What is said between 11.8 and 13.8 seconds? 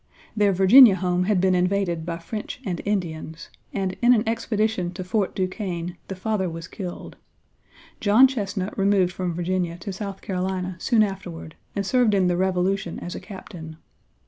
served in the Revolution as a captain.